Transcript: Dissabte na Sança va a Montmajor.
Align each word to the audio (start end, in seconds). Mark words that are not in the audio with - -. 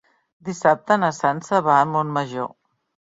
Dissabte 0.47 0.97
na 1.03 1.09
Sança 1.17 1.59
va 1.67 1.77
a 1.83 1.87
Montmajor. 1.93 2.51